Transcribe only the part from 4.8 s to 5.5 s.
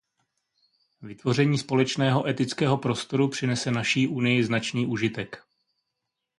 užitek.